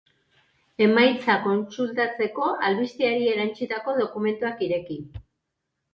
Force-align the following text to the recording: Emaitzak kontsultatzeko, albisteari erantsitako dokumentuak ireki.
Emaitzak 0.85 1.43
kontsultatzeko, 1.49 2.47
albisteari 2.69 3.31
erantsitako 3.35 3.95
dokumentuak 4.03 4.65
ireki. 4.69 4.99